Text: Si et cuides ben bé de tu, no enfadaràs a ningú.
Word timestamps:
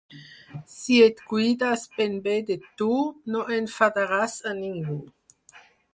Si 0.75 0.95
et 0.99 1.13
cuides 1.27 1.75
ben 1.95 2.17
bé 2.25 2.33
de 2.49 2.57
tu, 2.79 2.95
no 3.35 3.45
enfadaràs 3.59 4.35
a 4.53 4.55
ningú. 4.63 4.99